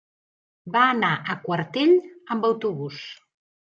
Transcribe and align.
Va 0.77 0.85
anar 0.95 1.13
a 1.35 1.37
Quartell 1.45 1.95
amb 2.09 2.53
autobús. 2.53 3.09